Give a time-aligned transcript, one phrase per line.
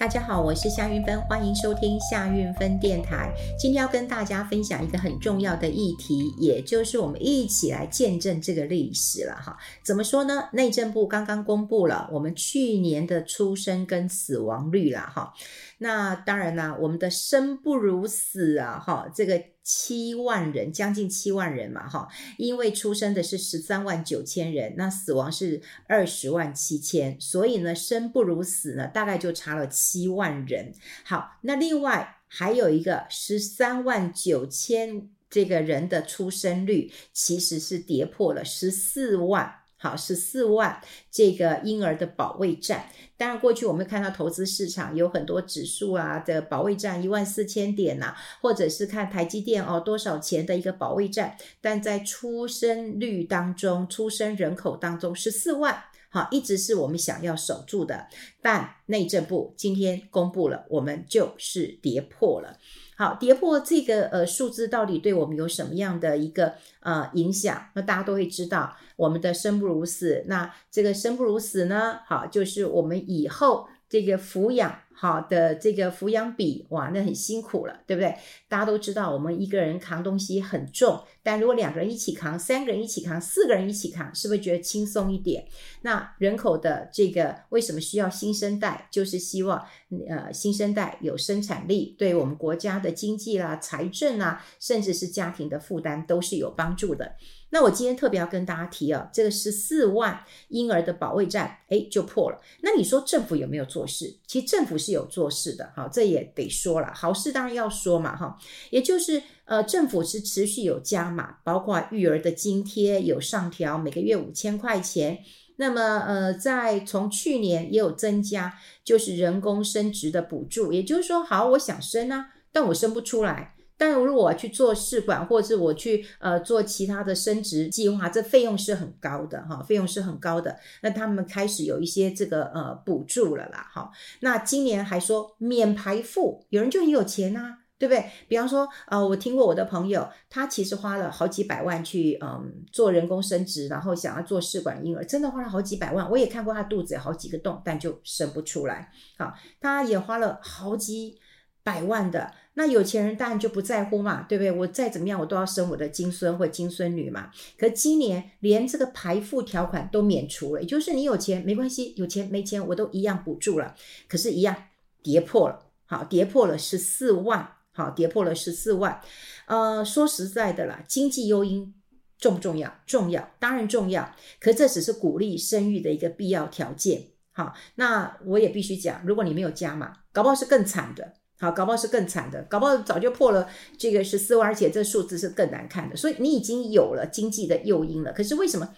[0.00, 3.30] 大家好，我是夏运芬，欢迎收听夏运芬电台。
[3.58, 9.54] 今天要跟大家分享一个很重要的议题，也就是我们一起来见证这个历史了哈。
[9.84, 10.48] 怎么说呢？
[10.54, 15.34] 内政部刚刚公布了我们去年的出生跟死亡率了哈。
[15.76, 19.38] 那当然啦，我们的生不如死啊哈，这个。
[19.72, 22.08] 七万人，将近七万人嘛，哈，
[22.38, 30.72] 因为出生的是十三万九千人，那死亡是二十万七千，所以呢，生不如死呢，大概就差了七万人。
[31.04, 39.59] 好，那另外还有一个十三万九千这个人的出生率，其实是跌破了十四万。
[39.82, 40.78] 好，十四万
[41.10, 42.84] 这个婴儿的保卫战。
[43.16, 51.34] 当然，过去我们看到投资市场有很多指数啊的保卫战，一万四千点呐、或者是看台积电哦多少钱的一个保卫战。
[51.62, 58.06] 但在出生率当中，出生人口当中，十四万，好，一直是我们想要守住的。
[58.42, 62.58] 但内政部今天公布了，我们就是跌破了。
[63.00, 67.58] 好，跌破这个呃数字到底对我们有什么样的一个呃影响？
[67.72, 70.22] 那大家都会知道，我们的生不如死。
[70.26, 72.00] 那这个生不如死呢？
[72.06, 73.66] 好，就是我们以后。
[73.90, 78.14] 这个抚养好的这个抚养比哇，那很辛苦了，对不对？
[78.48, 85.44] 大家都知道，我们一个人扛东西很重，但如果两个人一起扛，三个人一起扛，四个人一起扛，是不是觉得轻松一点？
[85.82, 88.86] 那人口的这个为什么需要新生代？
[88.92, 89.66] 就是希望
[90.08, 97.16] 呃新生代有生产力，对我们国家的经济啦、财政啊，甚至是家庭的负担都是有帮助的。
[97.50, 102.40] 那我今天特别要跟大家提啊，这个十四万婴儿的保卫战，哎，就破了。
[102.62, 104.16] 那你说政府有没有做事？
[104.26, 106.92] 其实政府是有做事的，哈，这也得说了。
[106.94, 108.38] 好事当然要说嘛，哈，
[108.70, 115.18] 也就是呃，政府是持续有加码，包括育儿的津贴有上调，每个月五千块钱。
[115.56, 120.72] 那么呃，在从去年也有增加，就是人工生殖的补助。
[120.72, 123.54] 也就是说，好，我想生啊，但我生不出来。
[123.80, 130.54] 但如果我去做试管，或者是我去呃做其他的生殖计划，这费用是很高的哈，费用是很高的。
[130.82, 133.90] 那他们开始有一些这个呃补助了啦哈。
[134.20, 138.04] 那今年还说免排付，有人就很有钱呐、对不对？
[138.28, 146.10] 比方说呃，我听过我的朋友，他其实花了好几百万去嗯、做人工生殖，然后想要做试管婴儿，真的花了好几百万。
[146.10, 148.92] 我也看过他肚子有好几个洞，但就生不出来。
[149.16, 151.18] 好，他也花了好几
[151.64, 152.30] 百万的。
[152.60, 154.52] 那有钱人当然就不在乎嘛，对不对？
[154.52, 157.30] 我再怎么样，我都要生我的金孙或金孙女嘛。
[157.56, 163.74] 可今年连这个排富条款都免除了，也就是你有钱没关系，有钱没钱我都一样补助了。
[164.06, 164.54] 可是，一样
[165.02, 169.00] 跌破了，好，跌破了十四万，好，跌破了十四万。
[169.46, 171.72] 呃，说实在的啦，经济诱因
[172.18, 172.70] 重不重要？
[172.86, 174.14] 重要，当然重要。
[174.38, 177.04] 可这只是鼓励生育的一个必要条件。
[177.32, 181.14] 好，那我也必须讲，如果你没有加码，搞不好是更惨的。
[181.40, 185.96] 好，搞不好是更惨的，搞不好早就破了这个十四万，而且这数字是更难看的。
[185.96, 188.68] 所以你已经有了经济的诱因了，可是为什么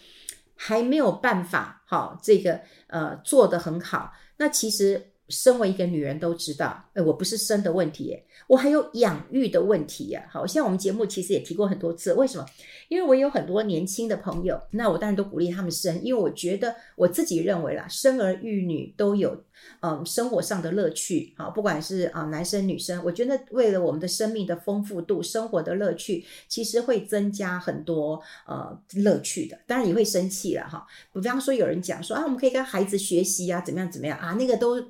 [0.55, 1.83] 还没有办法？
[1.87, 4.12] 好，这个呃做得很好。
[4.37, 8.16] 那其实身为一个女人都知道，哎，我不是生的问题，
[8.47, 10.25] 我还有养育的问题呀。
[10.31, 12.47] 好像我们节目其实也提过很多次，为什么？
[12.88, 19.42] 因为我有很多年轻的朋友，那我当然都鼓励他们生，因为我觉得我自己认为啦，生儿育女都有。
[19.81, 29.56] 嗯，生活上的乐趣，好，不管是啊男生女生，我觉得为了我们的生命的丰富度，生活的乐趣，其实会增加很多呃乐趣的。
[29.65, 30.84] 当然也会生气了哈。
[31.15, 34.84] 比方说有人讲说啊，我们可以跟孩子学习啊，怎么样怎么样啊，那个都。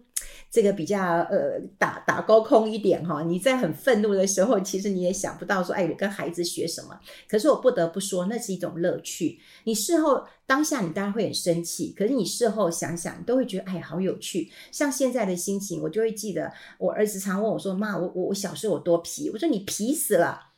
[0.52, 7.00] 这个比较呃打打高空一点哈，你在很愤怒的时候，其实你也想不到说，哎，我跟孩子学什么？
[7.26, 9.38] 可是我不得不说，那是一种乐趣。
[9.64, 14.52] 你事后当下你当然会很生气，可是你事后想想，你都会觉得哎，好有趣。
[14.70, 20.48] 像现在的心情，我就会记得我儿子常问我说：“妈，我我我小时候有多皮？”我说：“你皮死了。”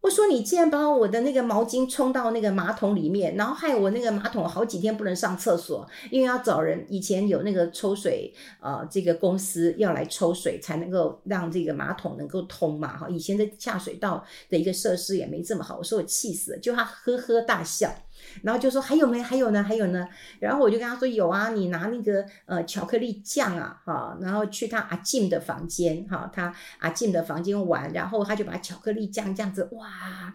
[0.00, 6.86] 我说，你竟然把我的那个毛巾冲到那个马桶里面，然后害我那个马桶好几天不能上厕所，因为要找人。
[6.88, 13.08] 以前有那个抽水，啊，这个公司要来抽水才能够让这个马桶能够通嘛，哈。
[13.10, 17.94] 以前的下水道的一个设施也没这么好，我说我气死了，就他呵呵大笑。
[18.42, 19.20] 然后就说还有没？
[19.22, 19.62] 还有呢？
[19.62, 20.08] 还有呢？
[20.38, 30.32] 然后我就跟他说有啊，你拿那个呃巧克力酱啊，哈，然后去他阿静的房间，哈，他阿静的房间玩，然后他就把巧克力酱这样子，哇，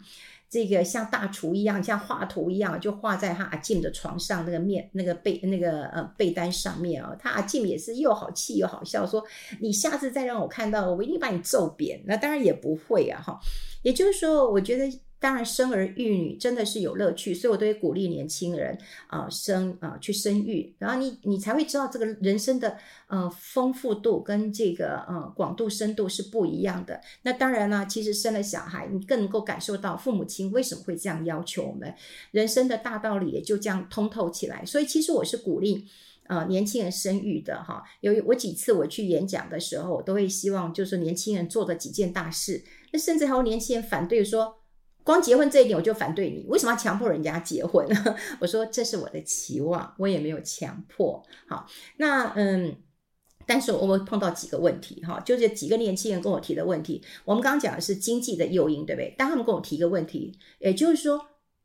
[0.48, 7.16] 这个像大厨一样，像画图一样，就画在他阿静的床上那个面那个被那个呃被单上面啊。
[7.20, 9.24] 他阿静也是又好气又好笑，说
[9.60, 12.02] 你下次再让我看到，我一定把你揍扁。
[12.06, 13.40] 那当然也不会啊，哈。
[13.82, 18.78] 也就是说，我觉得当然，生儿育女真的是有乐趣，所以我都会鼓励年轻人
[19.08, 22.78] 啊、生啊、去生育，然后你你才会知道这个人生的
[23.08, 27.02] 呃丰富度跟这个呃广度深度是不一样的。
[27.24, 31.92] 那当然啦，其实生了小孩，你更能够感受到父母亲为什么会这样要求我们，
[32.30, 34.64] 人生的大道理也就这样通透起来。
[34.64, 35.88] 所以其实我是鼓励
[36.28, 37.82] 呃年轻人生育的哈。
[38.02, 44.58] 由于我几次我去演讲的时候，我都会希望就是年轻人做的几件大事，那甚至还有年轻人反对说。
[45.06, 48.16] 光结婚这一点我就反对你，为什么要强迫人家结婚呢？
[48.42, 51.24] 我说这是我的期望，我也没有强迫。
[51.48, 51.68] 好，
[51.98, 52.76] 那嗯，
[53.46, 57.04] 但是我会碰到几个问题哈，就是几个年轻人跟我提的问题。
[57.24, 59.14] 我们刚刚讲的是经济的诱因，对不对？
[59.16, 61.22] 但他们跟我提一个问题，也就是说，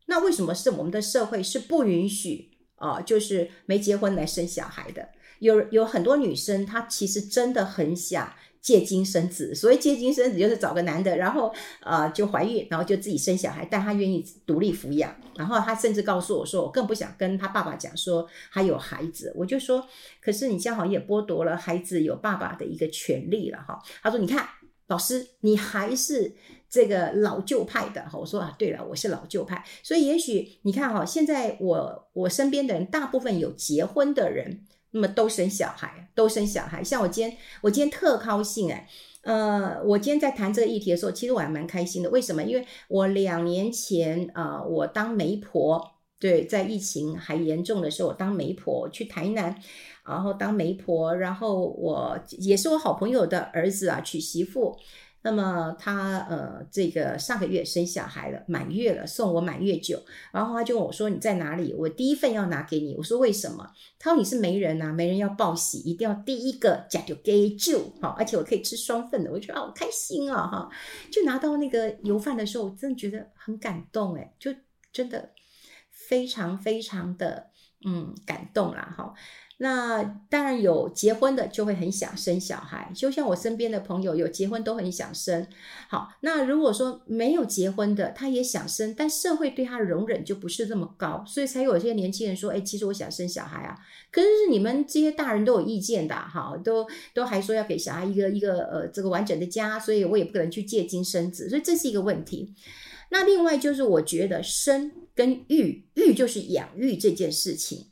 [0.07, 5.09] 那为什么是我们的社会是不允许啊，就是没结婚来生小孩的？
[5.39, 8.35] 有有很多女生，她其实真的很想。
[8.61, 11.53] 借精生子，所谓借精生子就是找个男的，然后
[11.83, 15.15] 呃就怀孕，然后就自己生小孩，但他愿意独立抚养。
[15.37, 19.33] 然后他甚至告诉我说，我更不想跟他爸爸讲说他有孩子。
[19.35, 19.83] 我就说，
[20.21, 23.79] 可是你这样好像也剥夺了孩子有爸爸的一个权利了哈。
[24.03, 24.47] 他说，你看
[24.89, 26.35] 老师，你还是
[26.69, 28.19] 这个老旧派的哈。
[28.19, 34.67] 我说啊，对了，我是老旧派，所以也许你看哈，现在我我身边的人大部分有结婚的人。
[34.93, 36.83] 那么都生小孩，都生小孩。
[36.83, 38.89] 像我今天，我今天特高兴哎，
[39.23, 42.11] 呃，我今天在谈这个议题的时候，其实我还蛮开心的。
[42.11, 42.43] 为什么？
[42.43, 49.55] 因为我两年前啊、呃，我当媒婆，对，在疫情还严重的时候，我当媒婆去台南，
[50.05, 54.77] 然后当媒婆，然后我也是我好朋友的儿子啊，娶媳妇。
[55.23, 60.03] 那么他呃，这个上个月生小孩了，满月了，送我满月酒，
[60.33, 61.75] 然后他就问我说：“你在哪里？
[61.75, 63.71] 我第一份要拿给你。”我说：“为什么？”
[64.01, 70.71] 他说：“你是媒人呐、啊，媒人要报喜，一定要第一个嫁就给酒，好，而且我可以吃双份的。”我觉得啊，好开心啊，哈！
[71.13, 74.51] 就拿到那个油饭的时候，我真的觉得很感动，诶，就
[74.93, 75.31] 真的
[75.91, 77.51] 非常非常的
[77.85, 79.13] 嗯感动啦，哈。
[79.63, 85.47] 那当然有结婚的就会很想生小孩，就像我身边的朋友有结婚都很想生。
[85.91, 93.77] 好，那如果说没有结婚的他也想生，但社会对他的容忍就不是这么高，所以才有些年轻人说：“哎，其实我想生小孩啊。”
[94.11, 102.55] 可是你们这些大人都有意见的，哈，都都还说要给小孩一个一个呃这个完整的家，所以我也不可能去借精生子，所以这是一个问题。
[103.11, 107.89] 那另外就是我觉得生跟育，育就是养育这件事情。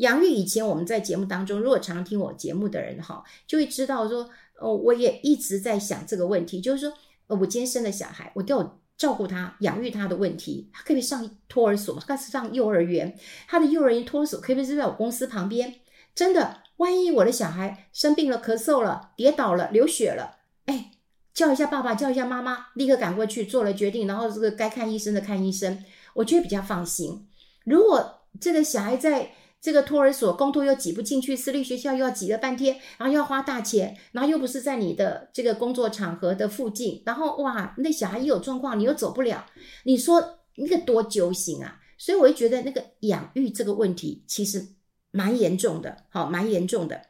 [0.00, 6.92] 养育以前我们在节目当中，如果常听我节目的人哈，就会知道说，哦，我也一直在想这个问题，就是说，
[7.26, 13.14] 呃，我今天生了小孩，我都有照顾他、养育他的问题，他可以上托儿所，他可以上幼儿园，
[13.46, 15.80] 他的幼儿园托儿所可不可以是在我公司旁边？
[16.14, 20.92] 真的，万一我的小孩生病了、咳嗽了、跌倒了、流血了，哎，
[21.34, 27.28] 叫一下爸爸，叫一下妈妈，立刻赶过去做了决定，然后这个该看医生的看医生，我觉得比较放心。
[27.64, 39.44] 如果这个小孩在这个托儿所公托又挤不进去，私立学校又要挤了半天，然后又要花大钱，然后又不是在你的这个工作场合的附近，然后哇，那小孩一有状况，你又走不了，
[39.84, 41.78] 你说那个多揪心啊！
[41.98, 44.66] 所以我就觉得那个养育这个问题其实
[45.10, 47.02] 蛮严重的，好，蛮严重的。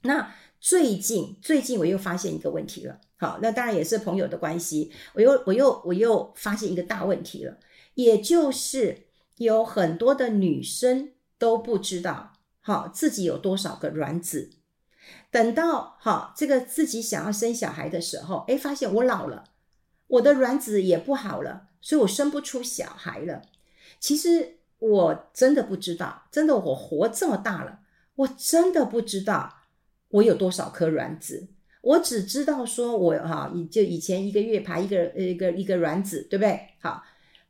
[0.00, 7.58] 那最近最近我又发现一个问题了，好，那当然也是朋友的关系，我又我又我又发现一个大问题了，
[7.94, 11.12] 也就是有很多的女生。
[11.42, 14.50] 都不知道，好，自己有多少个卵子，
[15.32, 19.42] 等到好这个自己想要生小孩的时候，诶，发现我老了，
[20.06, 23.42] 我的卵子也不好了，所以我生不出小孩了。
[23.98, 27.80] 其实我真的不知道，真的我活这么大了，
[28.14, 29.62] 我真的不知道
[30.10, 31.48] 我有多少颗卵子，
[31.80, 36.68] 我只知道说我哈，就以前一个月排一个一个一个卵子，对不对？
[36.80, 37.02] 好。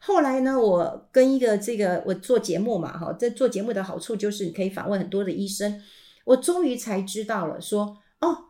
[0.04, 5.80] 后来呢，我跟一个这个我做节目嘛，哈，这做节目的好处就是你可以访问很多的医生。
[6.24, 8.46] 我终于才知道了，说哦，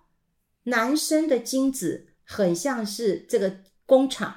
[0.63, 4.35] 男生的精子很像是这个工厂，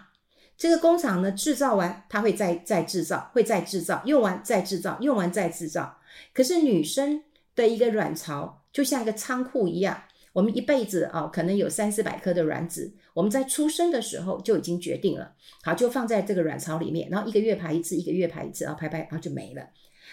[0.58, 5.98] 这个工厂呢制造完，它会再再制造，会再制造，用完再制造，用完再制造。
[6.34, 7.24] 可是女生
[7.56, 10.04] 的一个卵巢就像一个仓库一样。
[10.36, 19.70] 我们一辈子啊，可能有三四百颗的卵子，我们在出生的时候就已经决定了，好，就放在这个卵巢里面，然后一个月排一次，一个月排一次，然后排排，然后就没了。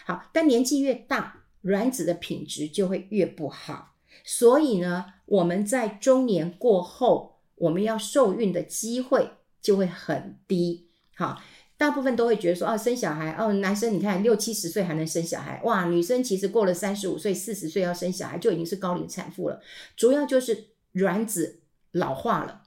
[0.07, 9.29] 好，但年纪越大，卵子的品质就会越不好，所以呢，我们在中年过后，我们要受孕的机会
[9.61, 10.89] 就会很低。
[11.17, 11.43] 好。
[11.83, 19.61] 大部分都会觉得说，哦，生小孩，哦，男生你看六七十岁还能生小孩，哇，女生其实过了三十五岁、四十岁要生小孩就已经是高龄产妇了。
[19.97, 21.59] 主要就是卵子
[21.91, 22.63] 老化了，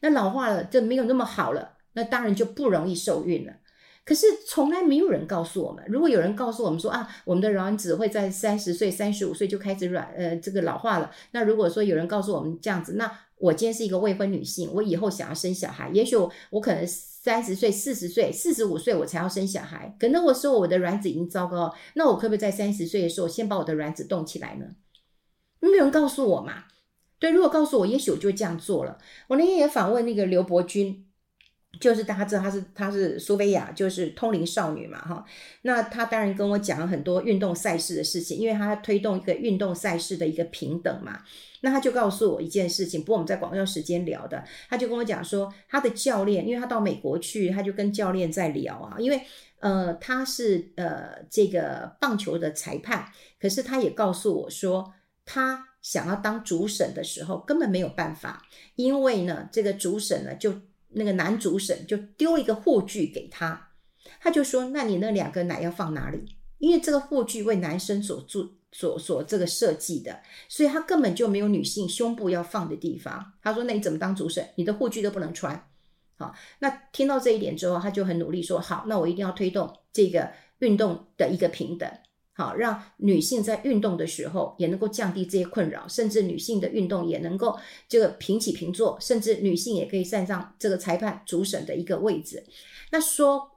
[0.00, 3.52] 那老化了就没有那么好了，那当然就不容易受孕了。
[4.06, 24.66] 可是从来没有人告诉我们，如果有人告诉我们说啊，我们的卵子会在三十岁、三十五岁就开始软呃这个老化了，那如果说有人告诉我们这样子，那我今天是一个未婚女性，我以后想要生小孩，也许我，我可能三十岁、四十岁、四十五岁我才要生小孩，可能我说我的卵子已经糟糕，那我可不可以在三十岁的时候先把我的卵子冻起来呢？
[25.58, 26.66] 没有人告诉我嘛？
[27.18, 28.98] 对，如果告诉我，也许我就这样做了。
[29.26, 31.05] 我那天也访问那个刘伯君。
[31.80, 35.24] 就是大家知道她是她是苏菲亚，就是通灵少女嘛，哈。
[35.62, 41.22] 那她当然跟我讲了很多运动赛事的事情，因为她推动一个运动赛事的一个平等嘛。
[41.62, 49.20] 那她就告诉我一件事情，不过我们在广告时间聊的，她就跟我讲说，她的教练，因为她到美国去，她就跟教练在聊啊，因为
[49.60, 53.06] 呃她是呃这个棒球的裁判，
[53.40, 54.92] 可是她也告诉我说，
[55.24, 58.42] 她想要当主审的时候根本没有办法，
[58.76, 60.54] 因为呢这个主审呢就。
[60.98, 63.68] 那个男主审就丢一个护具给他，
[64.18, 66.24] 他就说：“那你那两个奶要放哪里？
[66.56, 74.48] 因为这个护具为男生所做、所所这个设计的，所以他根本就没有女性胸部要放的地方。”他说：“那你怎么当主审？
[74.56, 75.68] 你的护具都不能穿。”
[76.16, 81.86] 好，那听到这一点之后，他就很努力说：“好，那我一定要推动这个运动的一个平等。”
[82.36, 92.44] 好，让女性在运动的时候也能够降低这些困扰，甚至女性的运动也能够这个平起平坐，甚至女性也可以站上这个裁判主审的一个位置。
[92.92, 93.50] 那说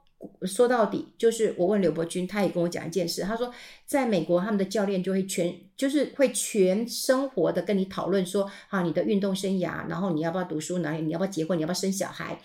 [0.46, 3.52] 说到底，就是我问刘伯君，他也跟我讲一件事，他说
[3.84, 12.40] 在美国他们的教练就会全就是会全生活的跟你讨论说，啊，你的运动生涯，然后你要不要读书，哪里你要不要结婚，你要不要生小孩。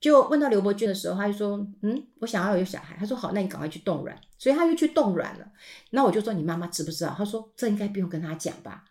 [0.00, 5.46] 就问到刘伯君的时候，他就说：“嗯，我想要有小孩。”他说：“好，那你赶快去冻卵。”所以他又去冻卵了。
[5.90, 8.82] 那我就说：“你妈妈知不知道？”他说：“这应该不用跟他讲吧。”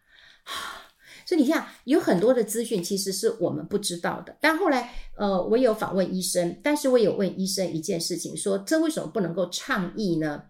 [1.27, 4.33] 所以你看，有很多的资讯其实是我们不知道的。
[4.39, 10.43] 但后来，呃，我有访问医生，但是我有问医生一件事情，说这为什么不能够倡议呢？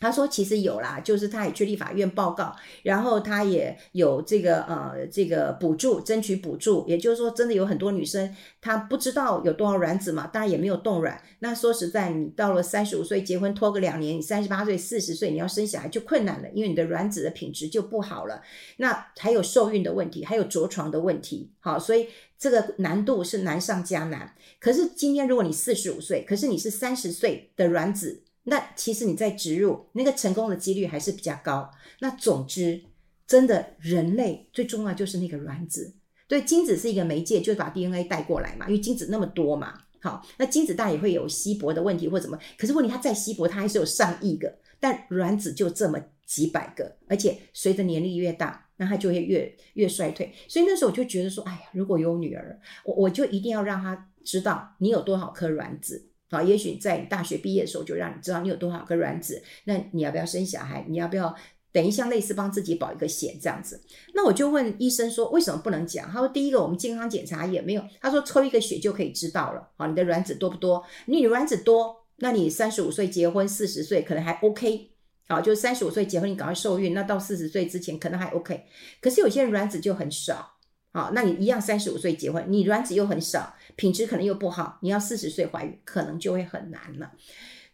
[0.00, 6.84] 他说：“其实有啦，就是他也去立法院报告，然后他也有这个呃这个补助，争取补助。
[6.86, 11.20] 也就是说，真的有很多女生她不知道有多少卵子嘛，当然也没有冻卵。
[11.40, 18.40] 那说实在，你到了三十五岁结婚拖个两年，你三十八岁、四十岁你要生小孩就困难了，因为你的卵子的品质就不好了。
[18.76, 21.50] 那还有受孕的问题，还有着床的问题。
[21.58, 22.06] 好，所以
[22.38, 24.34] 这个难度是难上加难。
[24.60, 31.70] 可是今天如果你四十五岁，可是你是三十岁的卵子。”那其实你在植入那个成功的几率还是比较高。
[32.00, 32.82] 那总之，
[33.26, 35.94] 真的人类最重要就是那个卵子。
[36.26, 38.66] 对，精子是一个媒介，就是把 DNA 带过来嘛。
[38.66, 42.38] 因为精子那么多嘛，好，那精子大也会有稀薄的问题或怎么。
[42.56, 50.32] 可是问题它再稀薄，它还是有上亿个，但卵子就这么几百个，而且随着年龄越大，那它就会越越衰退。
[50.46, 56.10] 所以那时候我就觉得说，哎呀，如果有女儿，我我就一定要让她知道你有多少颗卵子。
[56.30, 60.84] 好，也许在你大学毕业的时候就让你知道你有多少个卵子，那你要不要生小孩？
[60.88, 61.34] 你要不要
[61.72, 63.82] 等一下类似帮自己保一个险这样子？
[64.14, 66.10] 那我就问医生说，为什么不能讲？
[66.10, 69.70] 他说第一个我们健康检查也没有，他说抽一个血就可以知道了。
[69.76, 70.84] 好，你的卵子多不多？
[71.06, 74.90] 你卵子多，那你三十五岁结婚，四十岁可能还 OK。
[75.28, 78.64] 好，就是三十五岁结婚，你赶快受孕，那到四十岁之前可能还 OK。
[79.00, 80.57] 可是有些人卵子就很少。
[80.98, 87.12] 好，那你一样三十五岁结婚，你卵子又很少，品质可能又不好，你要四十岁怀孕，可能就会很难了。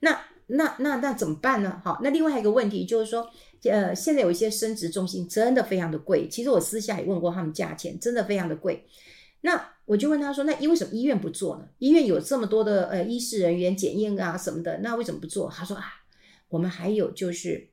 [0.00, 1.80] 那那那那怎么办呢？
[1.82, 3.30] 好，那另外一个问题就是说，
[3.62, 8.84] 呃，现在有一些生殖中心真的非常的贵，其实我私下也问过他们价钱，真的非常的贵。
[9.40, 11.66] 那我就问他说，那因为什么医院不做呢？
[11.78, 15.50] 医院有这么多的呃医师人员检验啊什么的，那为什么不做？
[15.50, 15.84] 他说啊，
[16.48, 17.68] 我们还有就是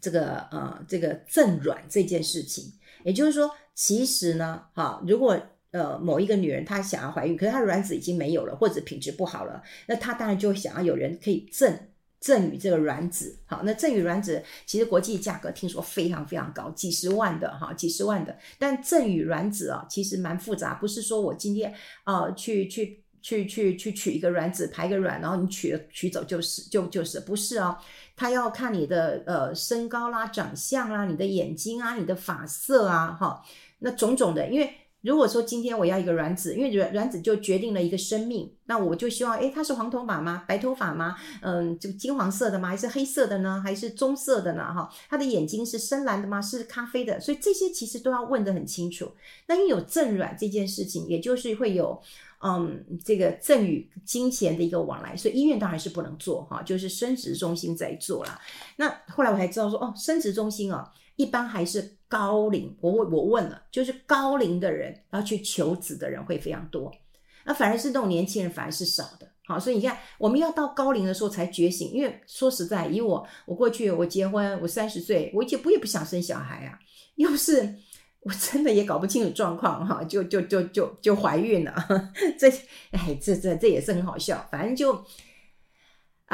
[0.00, 2.72] 这个呃这个赠卵这件事情，
[3.04, 3.50] 也就是说。
[3.74, 5.34] 其实呢，哈，如果
[5.70, 11.74] 呃某一个女人她想要怀孕，可是她的卵子已经没有了，或者品质不好了，那她当然就想要有人可以赠
[12.20, 13.38] 赠予这个卵子。
[13.46, 18.36] 好，那赠予卵子其实国际价格听说非常非常高，几十万的哈，几十万的。
[18.58, 21.72] 但赠予卵子啊，其实蛮复杂，不是说我今天
[22.04, 27.76] 啊、去去去去去取一个卵子排个卵，然后你取取走就是就就是不是哦。
[28.14, 33.42] 他要看你的呃身高啦、长相啦、你的眼睛啊、你的发色啊，哈，
[33.78, 34.46] 那种种的。
[34.48, 40.44] 因为如果说今天我要一个卵子，因为卵卵子就决定了一个生命，那我就希望，诶，他是黄头发吗？
[40.46, 41.16] 白头发吗？
[41.40, 42.68] 嗯，这个金黄色的吗？
[42.68, 43.60] 还是黑色的呢？
[43.64, 44.62] 还是棕色的呢？
[44.72, 46.40] 哈，他的眼睛是深蓝的吗？
[46.40, 47.18] 是咖啡的？
[47.18, 49.10] 所以这些其实都要问得很清楚。
[49.46, 52.00] 那因为有赠卵这件事情，也就是会有。
[52.42, 58.40] 嗯，这个赠与金钱的一个往来，所以医院当然是不能做哈，就是生殖中心在做啦。
[58.76, 66.92] 那后来我才知道说，哦，生殖中心啊，一般还是高龄，我我我问了，就是高龄的人要去求子的人会非常多，
[67.44, 69.30] 那反而是那种年轻人反而是少的。
[69.44, 71.90] 好，所以你看，我们要到高龄的时候才觉醒。
[71.90, 76.78] 因为说实在，以我我过去我结婚，我三十岁，我也不也不想生小孩啊。
[77.16, 77.74] 又是
[78.22, 81.74] 我真的也搞不清楚状况哈，就就就就就怀孕了。
[82.38, 82.48] 这
[82.90, 84.46] 哎，这这这也是很好笑。
[84.50, 85.04] 反正就。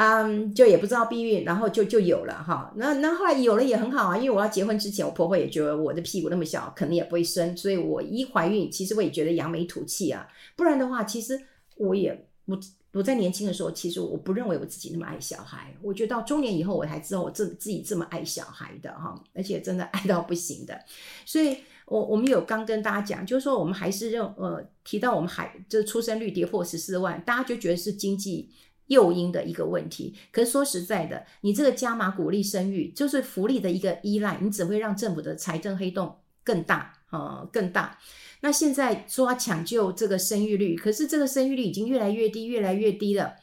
[0.01, 2.71] 嗯，就也不知道避孕，然后就就有了哈。
[2.77, 10.25] 那那后来有了也很好啊，因为我要结婚之前，我婆婆也觉得我的屁股那么小，可能也不会生，所以我一怀孕，其实我也觉得扬眉吐气啊。
[10.55, 11.37] 不然的话，其实
[11.75, 12.57] 我也我
[12.93, 15.75] 我在年轻的时候，其实我不认为我自己那么爱小孩。
[15.81, 20.79] 我觉得到中年以后，我才知道我自自己这么爱小孩的哈，而且真的爱到不行的。
[21.25, 21.57] 所以
[21.89, 28.51] 我我们有刚跟大家讲，就是说我们还是认呃提到我们还就出生率跌破十四万，大家就觉得是经济。
[28.89, 37.99] 诱因的一个问题，可是说实在的，你这个加码鼓励生育，就是福利的一个依赖，你只会让政府的财政黑洞更大啊、呃，更大。
[38.41, 43.35] 那现在说要抢救这个生育率，可是这个生育率已经越来越低，越来越低了，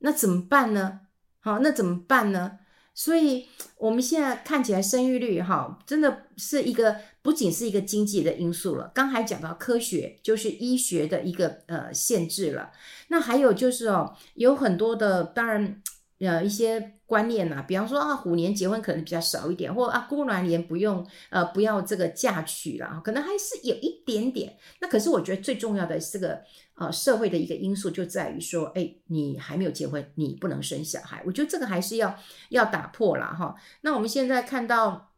[0.00, 1.00] 那怎么办呢？
[1.38, 2.58] 好，那怎么办呢？
[2.94, 3.46] 所以
[3.78, 8.90] 我们现在看起来生育率哈，真的是一个不仅是一个经济的因素了。
[8.94, 12.72] 刚才讲到科学，就是医学的一个呃限制了。
[13.08, 15.80] 那还有就是哦，有很多的当然
[16.18, 24.56] 呃一些观念呐、比方说啊虎年结婚可能比较少一点，或啊孤鸾年不用呃不要这个嫁娶了，可能还是有一点点。
[24.80, 26.40] 那可是我觉得最重要的这个。
[26.80, 31.22] 啊，社会的一个因素就在于说，哎，你还没有结婚，你不能生小孩。
[31.26, 32.16] 我觉得这个还是要
[32.48, 33.54] 要打破了哈。
[33.82, 35.12] 那我们现在看到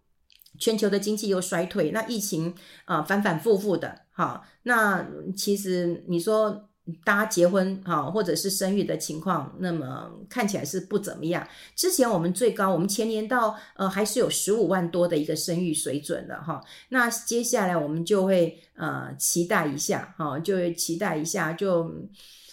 [0.59, 2.53] 全球的经济又衰退，那疫情
[2.85, 4.43] 啊反反复复的哈。
[4.65, 5.07] 那
[5.37, 6.69] 其实你说。
[7.05, 11.47] 大家结婚哈，或者是生育的情况，那么看起来是不怎么样。
[11.77, 16.63] 之前我们最高，我们前年到呃还是有十五万多的一个生育水准的哈。
[16.89, 21.91] 那接下来我们就会呃期待一下哈，就期待一下就。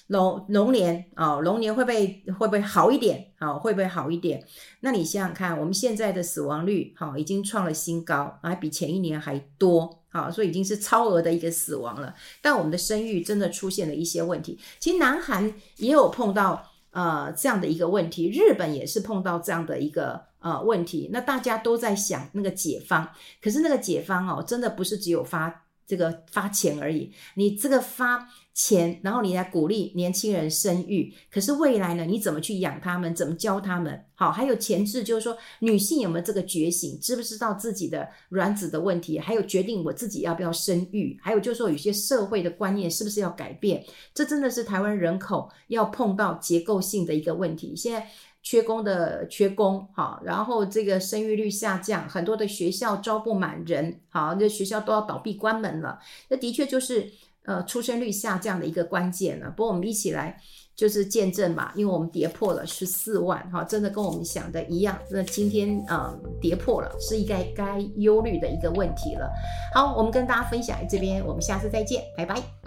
[0.10, 3.32] 龙龙年啊，龙年会不会会不会好一点？
[3.38, 4.44] 啊，会不会好一点？
[4.80, 12.16] 那你想想看，我们现在的死亡率好已经创了新高，还比前一年还多，好，所以已经是超额的一个死亡了。
[12.42, 14.60] 但我们的生育真的出现了一些问题。
[14.80, 21.12] 其实南韩也有碰到呃这样的一个问题，日本也是碰到这样的一个呃问题。
[21.14, 23.08] 那大家都在想那个解方，
[23.40, 25.66] 可是那个解方哦，真的不是只有发。
[25.90, 32.06] 这个发钱而已，你这个发钱，然后你来鼓励年轻人生育，可是未来呢？
[32.06, 33.16] 你怎么去养他们？
[33.16, 34.06] 怎么教他们？
[34.14, 37.00] 好，还有前置，就是说女性有没有这个觉醒？
[37.00, 39.18] 知不知道自己的卵子的问题？
[39.18, 41.18] 还有决定我自己要不要生育？
[41.24, 43.84] 还有就是说，有些社会的观念是不是要改变？
[44.14, 47.76] 这真的是台湾人口要碰到结构性的一个问题。
[47.76, 48.08] 现在。
[48.50, 56.00] 缺工的缺工，好，然后这个生育率下降，很多的学校招不满人，好，那学校都要倒闭关门了。
[56.30, 57.12] 那的确就是
[57.44, 59.52] 呃出生率下降的一个关键了。
[59.52, 60.36] 不过我们一起来
[60.76, 64.98] 就是见证嘛，因为我们跌破了十四万，哈，真的跟我们想的一样。
[65.12, 69.30] 那今天嗯跌破了，是应该该忧虑的一个问题了。
[69.76, 72.59] 好，我们跟大家分享这边，我们下次再见，拜拜。